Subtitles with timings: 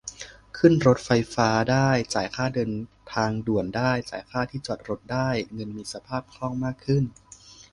[0.57, 2.45] ขึ้นรถไฟฟ้าได้ จ่ายค่า
[3.13, 7.03] ทางด่วนได้ จายค่าที่จอดรถได้- เงินมีสภาพคล่องมากขึ้น